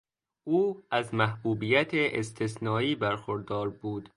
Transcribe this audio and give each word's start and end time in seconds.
او 0.43 0.81
از 0.91 1.13
محبوبیت 1.13 1.89
استثنایی 1.93 2.95
برخوردار 2.95 3.69
بود. 3.69 4.09